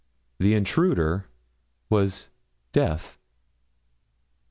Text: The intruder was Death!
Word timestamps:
The 0.39 0.55
intruder 0.55 1.27
was 1.91 2.31
Death! 2.73 3.19